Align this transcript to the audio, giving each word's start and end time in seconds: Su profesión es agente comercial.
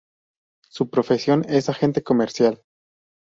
Su 0.67 0.89
profesión 0.89 1.45
es 1.47 1.69
agente 1.69 2.01
comercial. 2.01 2.63